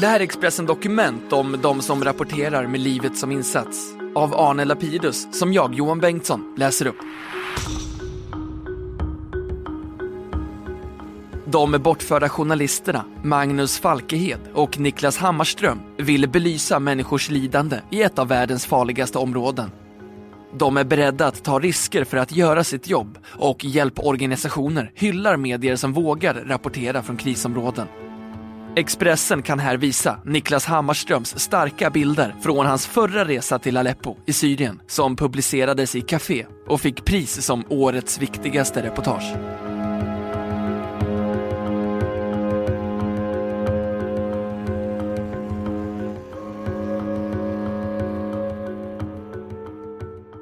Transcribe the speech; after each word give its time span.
Det 0.00 0.06
här 0.06 0.20
är 0.20 0.24
Expressen 0.24 0.66
Dokument 0.66 1.32
om 1.32 1.58
de 1.62 1.82
som 1.82 2.04
rapporterar 2.04 2.66
med 2.66 2.80
livet 2.80 3.16
som 3.16 3.32
insats. 3.32 3.94
Av 4.14 4.34
Arne 4.34 4.64
Lapidus, 4.64 5.28
som 5.38 5.52
jag, 5.52 5.74
Johan 5.74 6.00
Bengtsson, 6.00 6.54
läser 6.56 6.86
upp. 6.86 6.96
De 11.46 11.72
bortförda 11.82 12.28
journalisterna 12.28 13.04
Magnus 13.22 13.78
Falkehed 13.78 14.40
och 14.54 14.78
Niklas 14.78 15.18
Hammarström 15.18 15.78
vill 15.96 16.28
belysa 16.28 16.78
människors 16.78 17.30
lidande 17.30 17.76
i 17.90 18.02
ett 18.02 18.18
av 18.18 18.28
världens 18.28 18.66
farligaste 18.66 19.18
områden. 19.18 19.70
De 20.58 20.76
är 20.76 20.84
beredda 20.84 21.26
att 21.26 21.44
ta 21.44 21.58
risker 21.58 22.04
för 22.04 22.16
att 22.16 22.32
göra 22.32 22.64
sitt 22.64 22.88
jobb 22.88 23.18
och 23.26 23.64
hjälporganisationer 23.64 24.90
hyllar 24.94 25.36
medier 25.36 25.76
som 25.76 25.92
vågar 25.92 26.34
rapportera 26.34 27.02
från 27.02 27.16
krisområden. 27.16 27.86
Expressen 28.78 29.42
kan 29.42 29.58
här 29.58 29.76
visa 29.76 30.20
Niklas 30.24 30.66
Hammarströms 30.66 31.38
starka 31.38 31.90
bilder 31.90 32.34
från 32.40 32.66
hans 32.66 32.86
förra 32.86 33.24
resa 33.24 33.58
till 33.58 33.76
Aleppo 33.76 34.16
i 34.26 34.32
Syrien 34.32 34.80
som 34.86 35.16
publicerades 35.16 35.94
i 35.96 36.00
Café 36.00 36.46
och 36.66 36.80
fick 36.80 37.04
pris 37.04 37.42
som 37.42 37.64
årets 37.68 38.18
viktigaste 38.18 38.82
reportage. 38.82 39.34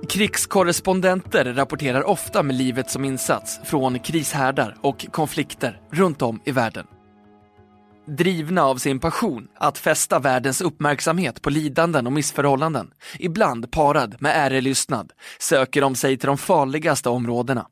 Krigskorrespondenter 0.08 1.44
rapporterar 1.44 2.02
ofta 2.02 2.42
med 2.42 2.56
livet 2.56 2.90
som 2.90 3.04
insats 3.04 3.60
från 3.64 3.98
krishärdar 3.98 4.76
och 4.80 5.06
konflikter 5.12 5.80
runt 5.92 6.22
om 6.22 6.40
i 6.44 6.50
världen. 6.50 6.86
Drivna 8.08 8.64
av 8.64 8.76
sin 8.76 8.98
passion 8.98 9.48
att 9.54 9.78
fästa 9.78 10.18
världens 10.18 10.60
uppmärksamhet 10.60 11.42
på 11.42 11.50
lidanden 11.50 12.06
och 12.06 12.12
missförhållanden, 12.12 12.90
ibland 13.18 13.70
parad 13.70 14.16
med 14.20 14.32
ärelystnad, 14.36 15.12
söker 15.38 15.80
de 15.80 15.94
sig 15.94 16.16
till 16.16 16.26
de 16.26 16.38
farligaste 16.38 17.08
områdena. 17.08 17.66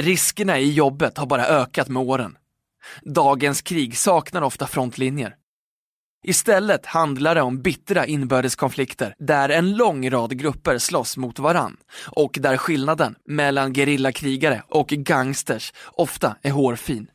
Riskerna 0.00 0.58
i 0.58 0.72
jobbet 0.72 1.18
har 1.18 1.26
bara 1.26 1.46
ökat 1.46 1.88
med 1.88 2.02
åren. 2.02 2.36
Dagens 3.02 3.62
krig 3.62 3.98
saknar 3.98 4.42
ofta 4.42 4.66
frontlinjer. 4.66 5.34
Istället 6.24 6.86
handlar 6.86 7.34
det 7.34 7.42
om 7.42 7.62
bittra 7.62 8.06
inbördeskonflikter 8.06 9.14
där 9.18 9.48
en 9.48 9.76
lång 9.76 10.10
rad 10.10 10.38
grupper 10.38 10.78
slåss 10.78 11.16
mot 11.16 11.38
varann 11.38 11.76
och 12.06 12.38
där 12.40 12.56
skillnaden 12.56 13.14
mellan 13.24 13.74
gerillakrigare 13.74 14.62
och 14.68 14.88
gangsters 14.88 15.72
ofta 15.92 16.36
är 16.42 16.50
hårfin. 16.50 17.10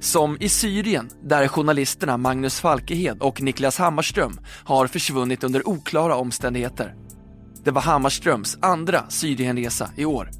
Som 0.00 0.36
i 0.40 0.48
Syrien, 0.48 1.10
där 1.22 1.48
journalisterna 1.48 2.16
Magnus 2.16 2.60
Falkehed 2.60 3.22
och 3.22 3.42
Niklas 3.42 3.78
Hammarström 3.78 4.40
har 4.64 4.86
försvunnit 4.86 5.44
under 5.44 5.68
oklara 5.68 6.16
omständigheter. 6.16 6.94
Det 7.64 7.70
var 7.70 7.82
Hammarströms 7.82 8.58
andra 8.62 9.04
Syrienresa 9.08 9.90
i 9.96 10.04
år. 10.04 10.30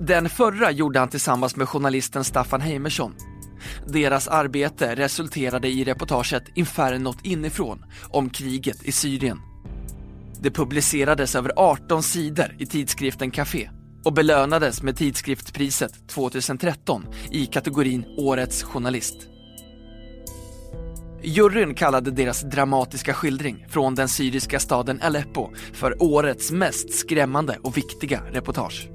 Den 0.00 0.28
förra 0.28 0.70
gjorde 0.70 0.98
han 0.98 1.08
tillsammans 1.08 1.56
med 1.56 1.68
journalisten 1.68 2.24
Staffan 2.24 2.60
Heimersson. 2.60 3.14
Deras 3.86 4.28
arbete 4.28 4.94
resulterade 4.94 5.68
i 5.68 5.84
reportaget 5.84 6.44
Infernot 6.54 7.26
inifrån 7.26 7.84
om 8.08 8.30
kriget 8.30 8.82
i 8.82 8.92
Syrien. 8.92 9.38
Det 10.40 10.50
publicerades 10.50 11.34
över 11.34 11.52
18 11.56 12.02
sidor 12.02 12.56
i 12.58 12.66
tidskriften 12.66 13.30
Café 13.30 13.70
och 14.04 14.12
belönades 14.12 14.82
med 14.82 14.96
tidskriftspriset 14.96 16.08
2013 16.08 17.06
i 17.30 17.46
kategorin 17.46 18.04
Årets 18.18 18.62
journalist. 18.62 19.16
Juryn 21.22 21.74
kallade 21.74 22.10
deras 22.10 22.42
dramatiska 22.42 23.14
skildring 23.14 23.66
från 23.68 23.94
den 23.94 24.08
syriska 24.08 24.60
staden 24.60 25.02
Aleppo 25.02 25.50
för 25.72 26.02
årets 26.02 26.52
mest 26.52 26.94
skrämmande 26.94 27.58
och 27.62 27.76
viktiga 27.76 28.22
reportage. 28.30 28.88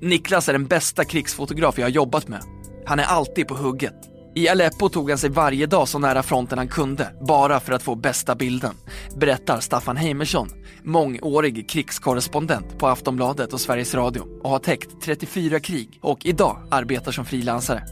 Niklas 0.00 0.48
är 0.48 0.52
den 0.52 0.66
bästa 0.66 1.04
krigsfotograf 1.04 1.78
jag 1.78 1.84
har 1.84 1.90
jobbat 1.90 2.28
med. 2.28 2.42
Han 2.86 2.98
är 2.98 3.04
alltid 3.04 3.48
på 3.48 3.54
hugget. 3.54 3.94
I 4.34 4.48
Aleppo 4.48 4.88
tog 4.88 5.10
han 5.10 5.18
sig 5.18 5.30
varje 5.30 5.66
dag 5.66 5.88
så 5.88 5.98
nära 5.98 6.22
fronten 6.22 6.58
han 6.58 6.68
kunde, 6.68 7.08
bara 7.28 7.60
för 7.60 7.72
att 7.72 7.82
få 7.82 7.94
bästa 7.94 8.34
bilden, 8.34 8.74
berättar 9.16 9.60
Staffan 9.60 9.96
Heimersson, 9.96 10.48
mångårig 10.86 11.68
krigskorrespondent 11.68 12.78
på 12.78 12.86
Aftonbladet 12.86 13.52
och 13.52 13.60
Sveriges 13.60 13.94
Radio 13.94 14.22
och 14.42 14.50
har 14.50 14.58
täckt 14.58 15.02
34 15.02 15.60
krig 15.60 15.98
och 16.02 16.26
idag 16.26 16.58
arbetar 16.70 17.12
som 17.12 17.24
frilansare. 17.24 17.82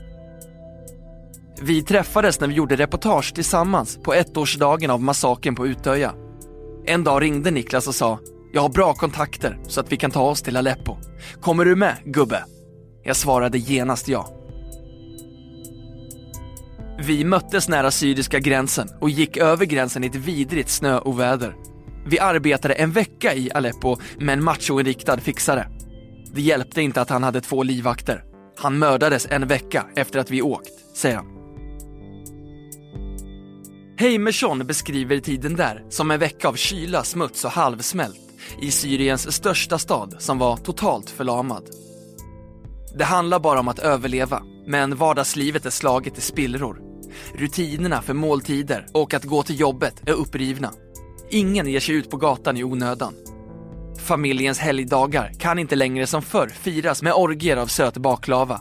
Vi 1.62 1.82
träffades 1.82 2.40
när 2.40 2.48
vi 2.48 2.54
gjorde 2.54 2.76
reportage 2.76 3.34
tillsammans 3.34 3.98
på 4.02 4.14
ettårsdagen 4.14 4.90
av 4.90 5.02
massakern 5.02 5.54
på 5.54 5.66
Utöja. 5.66 6.14
En 6.86 7.04
dag 7.04 7.22
ringde 7.22 7.50
Niklas 7.50 7.88
och 7.88 7.94
sa 7.94 8.18
“Jag 8.52 8.62
har 8.62 8.68
bra 8.68 8.94
kontakter 8.94 9.58
så 9.68 9.80
att 9.80 9.92
vi 9.92 9.96
kan 9.96 10.10
ta 10.10 10.22
oss 10.22 10.42
till 10.42 10.56
Aleppo. 10.56 10.96
Kommer 11.40 11.64
du 11.64 11.76
med, 11.76 11.96
gubbe?” 12.04 12.44
Jag 13.02 13.16
svarade 13.16 13.58
genast 13.58 14.08
ja. 14.08 14.28
Vi 16.98 17.24
möttes 17.24 17.68
nära 17.68 17.90
syriska 17.90 18.38
gränsen 18.38 18.88
och 19.00 19.10
gick 19.10 19.36
över 19.36 19.64
gränsen 19.64 20.04
i 20.04 20.06
ett 20.06 20.14
vidrigt 20.14 20.70
snöoväder. 20.70 21.56
Vi 22.06 22.18
arbetade 22.18 22.74
en 22.74 22.92
vecka 22.92 23.34
i 23.34 23.50
Aleppo 23.54 23.96
med 24.18 24.32
en 24.32 24.44
machoinriktad 24.44 25.18
fixare. 25.18 25.68
Det 26.34 26.40
hjälpte 26.40 26.82
inte 26.82 27.00
att 27.00 27.10
han 27.10 27.22
hade 27.22 27.40
två 27.40 27.62
livvakter. 27.62 28.24
Han 28.56 28.78
mördades 28.78 29.26
en 29.30 29.46
vecka 29.46 29.86
efter 29.96 30.18
att 30.18 30.30
vi 30.30 30.42
åkt, 30.42 30.96
säger 30.96 31.16
han. 31.16 31.26
Heimersson 33.98 34.66
beskriver 34.66 35.20
tiden 35.20 35.56
där 35.56 35.84
som 35.90 36.10
en 36.10 36.20
vecka 36.20 36.48
av 36.48 36.54
kyla, 36.54 37.04
smuts 37.04 37.44
och 37.44 37.50
halvsmält 37.50 38.20
i 38.60 38.70
Syriens 38.70 39.32
största 39.32 39.78
stad 39.78 40.16
som 40.18 40.38
var 40.38 40.56
totalt 40.56 41.10
förlamad. 41.10 41.64
Det 42.98 43.04
handlar 43.04 43.38
bara 43.38 43.60
om 43.60 43.68
att 43.68 43.78
överleva, 43.78 44.42
men 44.66 44.96
vardagslivet 44.96 45.66
är 45.66 45.70
slaget 45.70 46.18
i 46.18 46.20
spillror. 46.20 46.80
Rutinerna 47.34 48.02
för 48.02 48.14
måltider 48.14 48.86
och 48.92 49.14
att 49.14 49.24
gå 49.24 49.42
till 49.42 49.60
jobbet 49.60 50.08
är 50.08 50.12
upprivna. 50.12 50.70
Ingen 51.34 51.66
ger 51.66 51.80
sig 51.80 51.94
ut 51.94 52.10
på 52.10 52.16
gatan 52.16 52.56
i 52.56 52.64
onödan. 52.64 53.14
Familjens 53.98 54.58
helgdagar 54.58 55.32
kan 55.38 55.58
inte 55.58 55.76
längre 55.76 56.06
som 56.06 56.22
förr 56.22 56.48
firas 56.48 57.02
med 57.02 57.12
orgier 57.12 57.56
av 57.56 57.66
söt 57.66 57.96
baklava. 57.96 58.60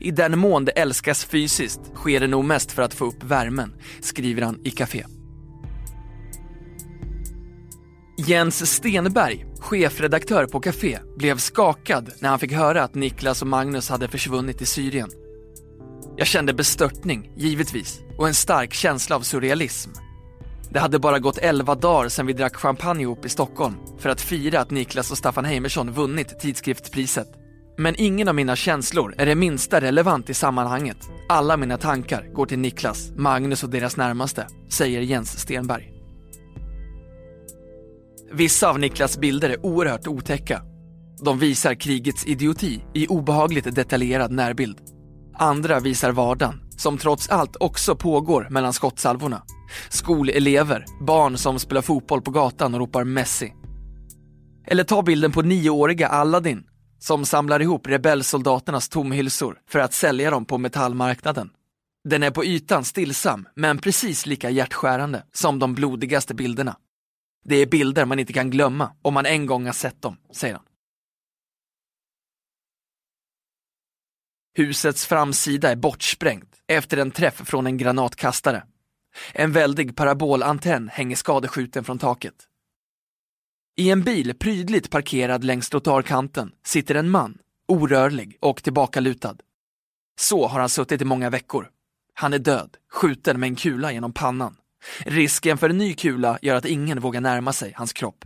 I 0.00 0.10
den 0.10 0.38
mån 0.38 0.64
det 0.64 0.72
älskas 0.72 1.24
fysiskt 1.24 1.80
sker 1.94 2.20
det 2.20 2.26
nog 2.26 2.44
mest 2.44 2.72
för 2.72 2.82
att 2.82 2.94
få 2.94 3.04
upp 3.04 3.22
värmen, 3.22 3.74
skriver 4.00 4.42
han 4.42 4.60
i 4.64 4.70
Café. 4.70 5.04
Jens 8.26 8.70
Stenberg, 8.70 9.46
chefredaktör 9.60 10.46
på 10.46 10.60
Café, 10.60 10.98
blev 11.16 11.36
skakad 11.36 12.10
när 12.20 12.28
han 12.28 12.38
fick 12.38 12.52
höra 12.52 12.82
att 12.82 12.94
Niklas 12.94 13.42
och 13.42 13.48
Magnus 13.48 13.88
hade 13.88 14.08
försvunnit 14.08 14.62
i 14.62 14.66
Syrien. 14.66 15.10
Jag 16.16 16.26
kände 16.26 16.54
bestörtning, 16.54 17.32
givetvis, 17.36 18.00
och 18.16 18.28
en 18.28 18.34
stark 18.34 18.74
känsla 18.74 19.16
av 19.16 19.20
surrealism. 19.20 19.90
Det 20.70 20.78
hade 20.78 20.98
bara 20.98 21.18
gått 21.18 21.38
11 21.38 21.74
dagar 21.74 22.08
sedan 22.08 22.26
vi 22.26 22.32
drack 22.32 22.56
champagne 22.56 23.02
ihop 23.02 23.24
i 23.24 23.28
Stockholm 23.28 23.74
för 23.98 24.08
att 24.08 24.20
fira 24.20 24.60
att 24.60 24.70
Niklas 24.70 25.10
och 25.10 25.18
Staffan 25.18 25.44
Heimersson 25.44 25.92
vunnit 25.92 26.40
tidskriftspriset. 26.40 27.28
Men 27.78 27.94
ingen 27.98 28.28
av 28.28 28.34
mina 28.34 28.56
känslor 28.56 29.14
är 29.18 29.26
det 29.26 29.34
minsta 29.34 29.80
relevant 29.80 30.30
i 30.30 30.34
sammanhanget. 30.34 30.96
Alla 31.28 31.56
mina 31.56 31.76
tankar 31.76 32.34
går 32.34 32.46
till 32.46 32.58
Niklas, 32.58 33.12
Magnus 33.16 33.64
och 33.64 33.70
deras 33.70 33.96
närmaste, 33.96 34.46
säger 34.70 35.00
Jens 35.00 35.38
Stenberg. 35.38 35.92
Vissa 38.32 38.70
av 38.70 38.78
Niklas 38.78 39.18
bilder 39.18 39.50
är 39.50 39.66
oerhört 39.66 40.06
otäcka. 40.06 40.62
De 41.24 41.38
visar 41.38 41.74
krigets 41.74 42.26
idioti 42.26 42.84
i 42.94 43.06
obehagligt 43.06 43.74
detaljerad 43.74 44.32
närbild. 44.32 44.78
Andra 45.38 45.80
visar 45.80 46.12
vardagen, 46.12 46.60
som 46.76 46.98
trots 46.98 47.28
allt 47.28 47.56
också 47.60 47.96
pågår 47.96 48.46
mellan 48.50 48.72
skottsalvorna. 48.72 49.42
Skolelever, 49.88 50.84
barn 51.00 51.38
som 51.38 51.58
spelar 51.58 51.82
fotboll 51.82 52.22
på 52.22 52.30
gatan 52.30 52.74
och 52.74 52.80
ropar 52.80 53.04
Messi. 53.04 53.52
Eller 54.66 54.84
ta 54.84 55.02
bilden 55.02 55.32
på 55.32 55.42
nioåriga 55.42 56.08
Aladdin 56.08 56.64
som 56.98 57.24
samlar 57.24 57.62
ihop 57.62 57.86
rebellsoldaternas 57.86 58.88
tomhylsor 58.88 59.58
för 59.68 59.78
att 59.78 59.92
sälja 59.92 60.30
dem 60.30 60.44
på 60.44 60.58
metallmarknaden 60.58 61.50
Den 62.08 62.22
är 62.22 62.30
på 62.30 62.44
ytan 62.44 62.84
stillsam, 62.84 63.48
men 63.54 63.78
precis 63.78 64.26
lika 64.26 64.50
hjärtskärande 64.50 65.24
som 65.32 65.58
de 65.58 65.74
blodigaste 65.74 66.34
bilderna. 66.34 66.76
Det 67.44 67.56
är 67.56 67.66
bilder 67.66 68.04
man 68.04 68.18
inte 68.18 68.32
kan 68.32 68.50
glömma 68.50 68.92
om 69.02 69.14
man 69.14 69.26
en 69.26 69.46
gång 69.46 69.66
har 69.66 69.72
sett 69.72 70.02
dem, 70.02 70.16
säger 70.32 70.54
han. 70.54 70.64
Husets 74.56 75.06
framsida 75.06 75.70
är 75.70 75.76
bortsprängt 75.76 76.54
efter 76.66 76.96
en 76.96 77.10
träff 77.10 77.34
från 77.34 77.66
en 77.66 77.76
granatkastare. 77.76 78.62
En 79.32 79.52
väldig 79.52 79.96
parabolantenn 79.96 80.88
hänger 80.88 81.16
skadeskjuten 81.16 81.84
från 81.84 81.98
taket. 81.98 82.34
I 83.76 83.90
en 83.90 84.02
bil 84.02 84.34
prydligt 84.38 84.90
parkerad 84.90 85.44
längs 85.44 85.70
trottoarkanten 85.70 86.52
sitter 86.64 86.94
en 86.94 87.10
man, 87.10 87.38
orörlig 87.68 88.36
och 88.40 88.62
tillbakalutad. 88.62 89.36
Så 90.20 90.46
har 90.46 90.60
han 90.60 90.68
suttit 90.68 91.02
i 91.02 91.04
många 91.04 91.30
veckor. 91.30 91.70
Han 92.14 92.32
är 92.32 92.38
död, 92.38 92.76
skjuten 92.92 93.40
med 93.40 93.46
en 93.46 93.56
kula 93.56 93.92
genom 93.92 94.12
pannan. 94.12 94.56
Risken 94.98 95.58
för 95.58 95.70
en 95.70 95.78
ny 95.78 95.94
kula 95.94 96.38
gör 96.42 96.54
att 96.54 96.64
ingen 96.64 97.00
vågar 97.00 97.20
närma 97.20 97.52
sig 97.52 97.72
hans 97.76 97.92
kropp. 97.92 98.24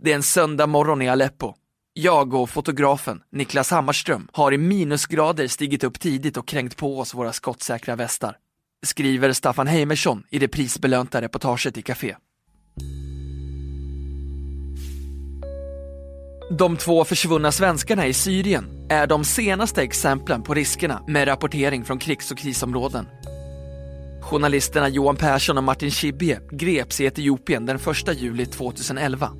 Det 0.00 0.12
är 0.12 0.16
en 0.16 0.22
söndag 0.22 0.66
morgon 0.66 1.02
i 1.02 1.08
Aleppo. 1.08 1.54
Jag 1.92 2.34
och 2.34 2.50
fotografen 2.50 3.22
Niklas 3.32 3.70
Hammarström 3.70 4.28
har 4.32 4.52
i 4.52 4.58
minusgrader 4.58 5.48
stigit 5.48 5.84
upp 5.84 6.00
tidigt 6.00 6.36
och 6.36 6.48
kränkt 6.48 6.76
på 6.76 7.00
oss 7.00 7.14
våra 7.14 7.32
skottsäkra 7.32 7.96
västar. 7.96 8.38
Skriver 8.86 9.32
Staffan 9.32 9.66
Heimersson 9.66 10.22
i 10.30 10.38
det 10.38 10.48
prisbelönta 10.48 11.22
reportaget 11.22 11.78
i 11.78 11.82
Café. 11.82 12.16
De 16.50 16.76
två 16.76 17.04
försvunna 17.04 17.52
svenskarna 17.52 18.06
i 18.06 18.12
Syrien 18.12 18.86
är 18.90 19.06
de 19.06 19.24
senaste 19.24 19.82
exemplen 19.82 20.42
på 20.42 20.54
riskerna 20.54 21.02
med 21.06 21.28
rapportering 21.28 21.84
från 21.84 21.98
krigs 21.98 22.30
och 22.30 22.38
krisområden. 22.38 23.06
Journalisterna 24.22 24.88
Johan 24.88 25.16
Persson 25.16 25.58
och 25.58 25.64
Martin 25.64 25.90
Schibbye 25.90 26.40
greps 26.50 27.00
i 27.00 27.04
Etiopien 27.04 27.66
den 27.66 27.76
1 27.76 28.20
juli 28.20 28.46
2011. 28.46 29.30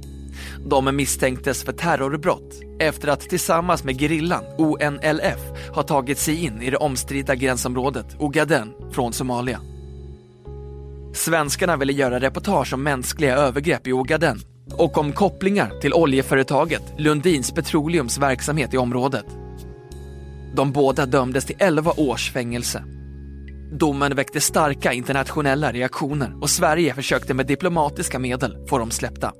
De 0.70 0.96
misstänktes 0.96 1.64
för 1.64 1.72
terrorbrott 1.72 2.65
efter 2.78 3.08
att 3.08 3.20
tillsammans 3.20 3.84
med 3.84 4.00
gerillan 4.00 4.44
ONLF 4.58 5.70
ha 5.74 5.82
tagit 5.82 6.18
sig 6.18 6.44
in 6.44 6.62
i 6.62 6.70
det 6.70 6.76
omstridda 6.76 7.34
gränsområdet 7.34 8.06
Ogaden 8.18 8.72
från 8.92 9.12
Somalia. 9.12 9.60
Svenskarna 11.14 11.76
ville 11.76 11.92
göra 11.92 12.20
reportage 12.20 12.74
om 12.74 12.82
mänskliga 12.82 13.36
övergrepp 13.36 13.86
i 13.86 13.92
Ogaden 13.92 14.38
och 14.72 14.98
om 14.98 15.12
kopplingar 15.12 15.80
till 15.80 15.94
oljeföretaget 15.94 16.82
Lundins 16.98 17.52
Petroleums 17.52 18.18
verksamhet 18.18 18.74
i 18.74 18.76
området. 18.76 19.26
De 20.54 20.72
båda 20.72 21.06
dömdes 21.06 21.44
till 21.44 21.56
11 21.58 21.92
års 21.96 22.32
fängelse. 22.32 22.84
Domen 23.72 24.14
väckte 24.14 24.40
starka 24.40 24.92
internationella 24.92 25.72
reaktioner 25.72 26.42
och 26.42 26.50
Sverige 26.50 26.94
försökte 26.94 27.34
med 27.34 27.46
diplomatiska 27.46 28.18
medel 28.18 28.66
få 28.68 28.78
dem 28.78 28.90
släppta. 28.90 29.32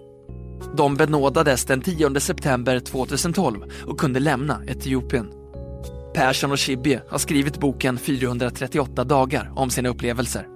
De 0.77 0.95
benådades 0.95 1.65
den 1.65 1.81
10 1.81 2.21
september 2.21 2.81
2012 2.81 3.65
och 3.87 4.01
kunde 4.01 4.21
lämna 4.21 4.61
Etiopien. 4.67 5.31
Persson 6.15 6.53
och 6.53 6.61
Schibbye 6.61 7.03
har 7.09 7.19
skrivit 7.19 7.61
boken 7.61 7.99
438 7.99 9.05
dagar 9.05 9.53
om 9.55 9.71
sina 9.71 9.89
upplevelser. 9.89 10.47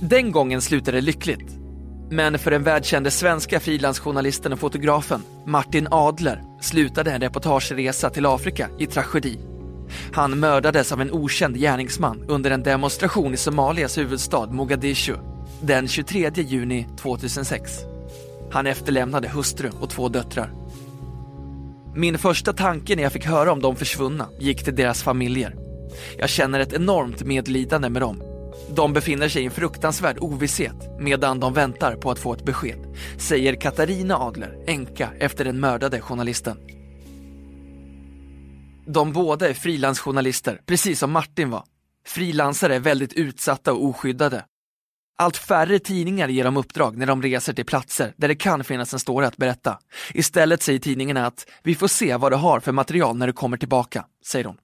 Den 0.00 0.32
gången 0.32 0.62
slutade 0.62 0.96
det 0.96 1.00
lyckligt. 1.00 1.52
Men 2.10 2.38
för 2.38 2.50
den 2.50 2.62
världskände 2.62 3.10
svenska 3.10 3.60
frilansjournalisten 3.60 4.52
och 4.52 4.58
fotografen 4.58 5.22
Martin 5.46 5.88
Adler 5.90 6.42
slutade 6.60 7.12
en 7.12 7.20
reportageresa 7.20 8.10
till 8.10 8.26
Afrika 8.26 8.68
i 8.78 8.86
tragedi. 8.86 9.38
Han 10.12 10.40
mördades 10.40 10.92
av 10.92 11.00
en 11.00 11.12
okänd 11.12 11.56
gärningsman 11.56 12.24
under 12.28 12.50
en 12.50 12.62
demonstration 12.62 13.34
i 13.34 13.36
Somalias 13.36 13.98
huvudstad 13.98 14.46
Mogadishu 14.46 15.14
den 15.66 15.88
23 15.88 16.30
juni 16.34 16.86
2006. 16.96 17.78
Han 18.50 18.66
efterlämnade 18.66 19.28
hustru 19.28 19.70
och 19.80 19.90
två 19.90 20.08
döttrar. 20.08 20.52
Min 21.94 22.18
första 22.18 22.52
tanke 22.52 22.96
när 22.96 23.02
jag 23.02 23.12
fick 23.12 23.26
höra 23.26 23.52
om 23.52 23.60
de 23.60 23.76
försvunna 23.76 24.28
gick 24.40 24.64
till 24.64 24.74
deras 24.74 25.02
familjer. 25.02 25.56
Jag 26.18 26.28
känner 26.28 26.60
ett 26.60 26.72
enormt 26.72 27.22
medlidande 27.22 27.88
med 27.88 28.02
dem. 28.02 28.22
De 28.76 28.92
befinner 28.92 29.28
sig 29.28 29.42
i 29.42 29.44
en 29.44 29.50
fruktansvärd 29.50 30.18
ovisshet 30.20 30.98
medan 31.00 31.40
de 31.40 31.52
väntar 31.52 31.96
på 31.96 32.10
att 32.10 32.18
få 32.18 32.32
ett 32.32 32.44
besked, 32.44 32.78
säger 33.18 33.54
Katarina 33.54 34.16
Adler, 34.16 34.64
änka 34.66 35.10
efter 35.20 35.44
den 35.44 35.60
mördade 35.60 36.00
journalisten. 36.00 36.56
De 38.86 39.12
båda 39.12 39.48
är 39.48 39.54
frilansjournalister, 39.54 40.60
precis 40.66 40.98
som 40.98 41.12
Martin 41.12 41.50
var. 41.50 41.64
Frilansare 42.06 42.74
är 42.74 42.80
väldigt 42.80 43.12
utsatta 43.12 43.72
och 43.72 43.84
oskyddade. 43.84 44.44
Allt 45.16 45.36
färre 45.36 45.78
tidningar 45.78 46.28
ger 46.28 46.44
dem 46.44 46.56
uppdrag 46.56 46.96
när 46.96 47.06
de 47.06 47.22
reser 47.22 47.52
till 47.52 47.64
platser 47.64 48.14
där 48.16 48.28
det 48.28 48.34
kan 48.34 48.64
finnas 48.64 48.92
en 48.92 48.98
story 48.98 49.26
att 49.26 49.36
berätta. 49.36 49.78
Istället 50.14 50.62
säger 50.62 50.78
tidningarna 50.78 51.26
att 51.26 51.46
vi 51.62 51.74
får 51.74 51.88
se 51.88 52.16
vad 52.16 52.32
du 52.32 52.36
har 52.36 52.60
för 52.60 52.72
material 52.72 53.16
när 53.16 53.26
du 53.26 53.32
kommer 53.32 53.56
tillbaka, 53.56 54.04
säger 54.26 54.44
hon. 54.44 54.56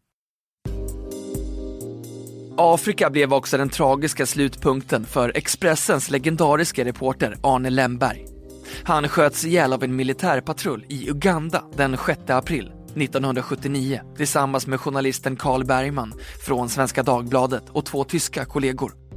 Afrika 2.56 3.10
blev 3.10 3.34
också 3.34 3.58
den 3.58 3.68
tragiska 3.68 4.26
slutpunkten 4.26 5.06
för 5.06 5.32
Expressens 5.34 6.10
legendariska 6.10 6.84
reporter 6.84 7.36
Arne 7.42 7.70
Lemberg. 7.70 8.26
Han 8.84 9.08
sköts 9.08 9.44
ihjäl 9.44 9.72
av 9.72 9.84
en 9.84 9.96
militärpatrull 9.96 10.86
i 10.88 11.10
Uganda 11.10 11.64
den 11.76 11.96
6 12.06 12.20
april 12.30 12.72
1979 12.96 14.00
tillsammans 14.16 14.66
med 14.66 14.80
journalisten 14.80 15.36
Carl 15.36 15.64
Bergman 15.64 16.12
från 16.46 16.68
Svenska 16.68 17.02
Dagbladet 17.02 17.64
och 17.68 17.84
två 17.84 18.04
tyska 18.04 18.44
kollegor. 18.44 19.09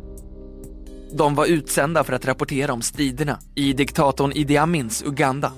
De 1.16 1.36
var 1.36 1.46
utsända 1.46 2.04
för 2.04 2.14
att 2.14 2.26
rapportera 2.26 2.74
om 2.74 2.82
striderna 2.82 3.40
i 3.56 3.74
diktatorn 3.74 4.32
Idi 4.32 4.58
Amins 4.58 5.04
Uganda. 5.06 5.52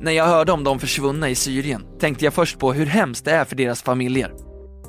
När 0.00 0.12
jag 0.12 0.26
hörde 0.26 0.52
om 0.52 0.64
de 0.64 0.78
försvunna 0.78 1.30
i 1.30 1.34
Syrien 1.34 1.84
tänkte 1.98 2.24
jag 2.24 2.34
först 2.34 2.58
på 2.58 2.72
hur 2.72 2.86
hemskt 2.86 3.24
det 3.24 3.30
är 3.30 3.44
för 3.44 3.56
deras 3.56 3.82
familjer. 3.82 4.32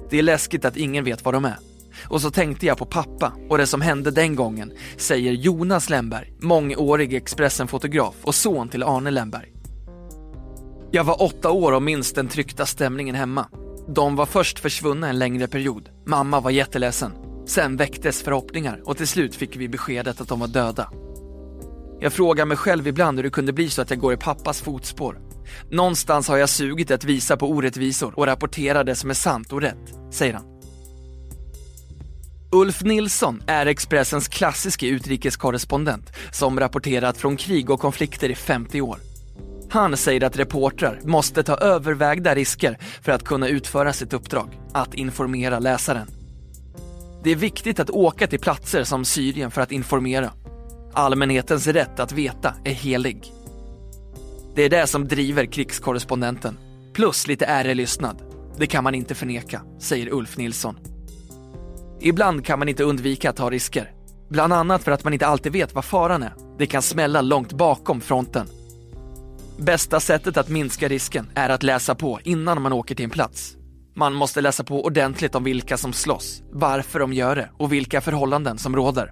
Det 0.10 0.20
är 0.20 0.24
läskigt 0.24 0.66
att 0.66 0.78
ingen 0.78 1.04
vet 1.04 1.26
var 1.26 1.34
de 1.34 1.46
är. 1.46 1.58
Och 2.08 2.22
så 2.22 2.32
tänkte 2.32 2.66
jag 2.66 2.78
på 2.78 2.86
pappa 2.86 3.34
och 3.50 3.58
det 3.58 3.68
som 3.68 3.82
hände 3.82 4.12
den 4.12 4.36
gången, 4.36 4.72
säger 4.98 5.32
Jonas 5.32 5.90
Lemberg, 5.90 6.34
mångårig 6.40 7.14
Expressen-fotograf 7.14 8.16
och 8.22 8.36
son 8.36 8.70
till 8.70 8.84
Arne 8.84 9.12
Lemberg. 9.12 9.52
Jag 10.92 11.04
var 11.04 11.22
åtta 11.22 11.52
år 11.52 11.72
och 11.72 11.84
minns 11.84 12.14
den 12.14 12.28
tryckta 12.28 12.66
stämningen 12.66 13.16
hemma. 13.16 13.46
De 13.88 14.16
var 14.16 14.26
först 14.26 14.60
försvunna 14.60 15.10
en 15.10 15.20
längre 15.20 15.48
period. 15.48 15.90
Mamma 16.06 16.40
var 16.40 16.52
jätteledsen. 16.52 17.27
Sen 17.48 17.78
väcktes 17.78 18.24
förhoppningar 18.24 18.82
och 18.86 18.98
till 18.98 19.08
slut 19.08 19.36
fick 19.36 19.56
vi 19.56 19.70
beskedet 19.70 20.22
att 20.22 20.28
de 20.28 20.40
var 20.40 20.48
döda. 20.48 20.90
Jag 22.00 22.14
frågar 22.14 22.46
mig 22.46 22.58
själv 22.58 22.88
ibland 22.88 23.18
hur 23.18 23.24
det 23.24 23.30
kunde 23.30 23.54
bli 23.54 23.70
så 23.70 23.82
att 23.82 23.90
jag 23.90 24.00
går 24.00 24.14
i 24.14 24.18
pappas 24.18 24.62
fotspår. 24.62 25.20
Någonstans 25.72 26.28
har 26.28 26.38
jag 26.38 26.50
sugit 26.50 26.92
att 26.92 27.04
visa 27.04 27.38
på 27.38 27.50
orättvisor 27.50 28.20
och 28.20 28.26
rapportera 28.26 28.84
det 28.84 28.96
som 28.96 29.10
är 29.10 29.14
sant 29.14 29.54
och 29.54 29.62
rätt, 29.62 30.14
säger 30.14 30.34
han. 30.34 30.46
Ulf 32.52 32.82
Nilsson 32.82 33.44
är 33.48 33.66
Expressens 33.66 34.28
klassiska 34.28 34.88
utrikeskorrespondent 34.88 36.12
som 36.32 36.60
rapporterat 36.60 37.18
från 37.18 37.38
krig 37.38 37.70
och 37.70 37.80
konflikter 37.80 38.30
i 38.30 38.36
50 38.36 38.82
år. 38.82 39.00
Han 39.70 39.98
säger 39.98 40.24
att 40.24 40.38
reportrar 40.38 41.00
måste 41.04 41.44
ta 41.44 41.58
övervägda 41.58 42.36
risker 42.36 42.78
för 43.02 43.12
att 43.12 43.24
kunna 43.24 43.48
utföra 43.48 43.94
sitt 43.94 44.14
uppdrag, 44.14 44.60
att 44.74 44.94
informera 44.94 45.60
läsaren. 45.60 46.17
Det 47.28 47.32
är 47.32 47.36
viktigt 47.36 47.80
att 47.80 47.90
åka 47.90 48.28
till 48.28 48.40
platser 48.40 48.84
som 48.84 49.06
Syrien 49.06 49.52
för 49.52 49.62
att 49.62 49.72
informera. 49.72 50.32
Allmänhetens 50.94 51.68
rätt 51.68 52.00
att 52.00 52.12
veta 52.12 52.54
är 52.64 52.74
helig. 52.74 53.34
Det 54.56 54.62
är 54.62 54.70
det 54.70 54.88
som 54.88 55.08
driver 55.08 55.46
krigskorrespondenten. 55.46 56.58
Plus 56.94 57.28
lite 57.28 57.46
ärelystnad. 57.46 58.22
Det 58.58 58.68
kan 58.68 58.84
man 58.84 58.96
inte 58.96 59.16
förneka, 59.16 59.62
säger 59.80 60.14
Ulf 60.14 60.38
Nilsson. 60.38 60.76
Ibland 62.02 62.46
kan 62.46 62.60
man 62.60 62.70
inte 62.70 62.84
undvika 62.84 63.30
att 63.30 63.36
ta 63.36 63.50
risker. 63.50 63.92
Bland 64.30 64.54
annat 64.54 64.84
för 64.84 64.92
att 64.92 65.04
man 65.04 65.14
inte 65.14 65.28
alltid 65.28 65.52
vet 65.52 65.76
vad 65.76 65.86
faran 65.86 66.24
är. 66.24 66.34
Det 66.58 66.66
kan 66.66 66.82
smälla 66.82 67.22
långt 67.22 67.54
bakom 67.54 68.02
fronten. 68.02 68.48
Bästa 69.58 70.00
sättet 70.00 70.38
att 70.38 70.50
minska 70.50 70.88
risken 70.88 71.30
är 71.36 71.50
att 71.50 71.64
läsa 71.64 71.96
på 71.96 72.20
innan 72.24 72.62
man 72.62 72.74
åker 72.74 72.96
till 72.96 73.06
en 73.06 73.12
plats. 73.12 73.58
Man 74.00 74.14
måste 74.14 74.42
läsa 74.42 74.64
på 74.64 74.86
ordentligt 74.86 75.36
om 75.36 75.44
vilka 75.44 75.78
som 75.78 75.94
slåss, 75.94 76.44
varför 76.52 77.00
de 77.00 77.14
gör 77.14 77.36
det 77.36 77.50
och 77.58 77.74
vilka 77.74 78.02
förhållanden 78.02 78.58
som 78.58 78.76
råder. 78.76 79.12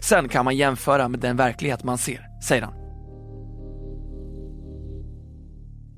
Sen 0.00 0.28
kan 0.28 0.44
man 0.44 0.56
jämföra 0.56 1.08
med 1.08 1.20
den 1.20 1.36
verklighet 1.36 1.84
man 1.84 1.98
ser, 1.98 2.26
säger 2.48 2.62
han. 2.62 2.74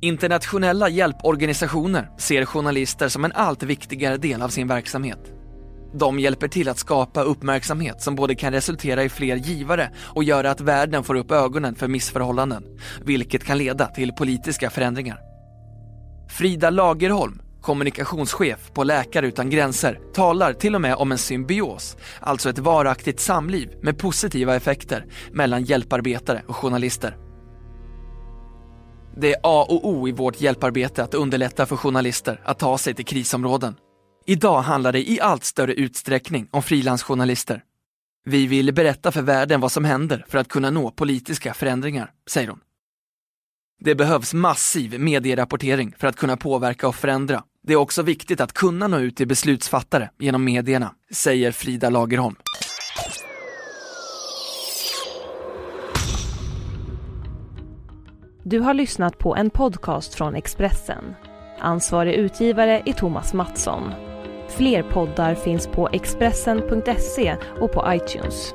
Internationella 0.00 0.88
hjälporganisationer 0.88 2.10
ser 2.18 2.44
journalister 2.44 3.08
som 3.08 3.24
en 3.24 3.32
allt 3.32 3.62
viktigare 3.62 4.16
del 4.16 4.42
av 4.42 4.48
sin 4.48 4.68
verksamhet. 4.68 5.32
De 5.94 6.18
hjälper 6.18 6.48
till 6.48 6.68
att 6.68 6.78
skapa 6.78 7.22
uppmärksamhet 7.22 8.02
som 8.02 8.14
både 8.14 8.34
kan 8.34 8.52
resultera 8.52 9.04
i 9.04 9.08
fler 9.08 9.36
givare 9.36 9.90
och 9.98 10.24
göra 10.24 10.50
att 10.50 10.60
världen 10.60 11.04
får 11.04 11.14
upp 11.14 11.30
ögonen 11.30 11.74
för 11.74 11.88
missförhållanden, 11.88 12.64
vilket 13.04 13.44
kan 13.44 13.58
leda 13.58 13.86
till 13.86 14.12
politiska 14.12 14.70
förändringar. 14.70 15.18
Frida 16.28 16.70
Lagerholm, 16.70 17.40
kommunikationschef 17.64 18.70
på 18.72 18.84
Läkare 18.84 19.26
utan 19.26 19.50
gränser, 19.50 20.00
talar 20.12 20.52
till 20.52 20.74
och 20.74 20.80
med 20.80 20.94
om 20.94 21.12
en 21.12 21.18
symbios, 21.18 21.96
alltså 22.20 22.50
ett 22.50 22.58
varaktigt 22.58 23.20
samliv 23.20 23.70
med 23.82 23.98
positiva 23.98 24.56
effekter 24.56 25.06
mellan 25.32 25.64
hjälparbetare 25.64 26.42
och 26.46 26.56
journalister. 26.56 27.16
Det 29.16 29.32
är 29.32 29.40
A 29.42 29.66
och 29.68 29.88
O 29.88 30.08
i 30.08 30.12
vårt 30.12 30.40
hjälparbete 30.40 31.02
att 31.02 31.14
underlätta 31.14 31.66
för 31.66 31.76
journalister 31.76 32.40
att 32.44 32.58
ta 32.58 32.78
sig 32.78 32.94
till 32.94 33.04
krisområden. 33.04 33.74
Idag 34.26 34.60
handlar 34.60 34.92
det 34.92 35.10
i 35.10 35.20
allt 35.20 35.44
större 35.44 35.74
utsträckning 35.74 36.48
om 36.50 36.62
frilansjournalister. 36.62 37.62
Vi 38.24 38.46
vill 38.46 38.74
berätta 38.74 39.12
för 39.12 39.22
världen 39.22 39.60
vad 39.60 39.72
som 39.72 39.84
händer 39.84 40.24
för 40.28 40.38
att 40.38 40.48
kunna 40.48 40.70
nå 40.70 40.90
politiska 40.90 41.54
förändringar, 41.54 42.10
säger 42.30 42.48
hon. 42.48 42.60
Det 43.80 43.94
behövs 43.94 44.34
massiv 44.34 45.00
medierapportering 45.00 45.94
för 45.98 46.06
att 46.06 46.16
kunna 46.16 46.36
påverka 46.36 46.88
och 46.88 46.94
förändra. 46.94 47.42
Det 47.66 47.72
är 47.72 47.76
också 47.76 48.02
viktigt 48.02 48.40
att 48.40 48.52
kunna 48.52 48.88
nå 48.88 48.98
ut 48.98 49.16
till 49.16 49.28
beslutsfattare 49.28 50.10
genom 50.18 50.44
medierna, 50.44 50.94
säger 51.10 51.52
Frida 51.52 51.90
Lagerholm. 51.90 52.36
Du 58.42 58.60
har 58.60 58.74
lyssnat 58.74 59.18
på 59.18 59.36
en 59.36 59.50
podcast 59.50 60.14
från 60.14 60.34
Expressen. 60.34 61.04
Ansvarig 61.58 62.14
utgivare 62.14 62.82
är 62.86 62.92
Thomas 62.92 63.34
Mattsson. 63.34 63.92
Fler 64.48 64.82
poddar 64.82 65.34
finns 65.34 65.66
på 65.66 65.88
Expressen.se 65.92 67.36
och 67.60 67.72
på 67.72 67.84
iTunes. 67.94 68.54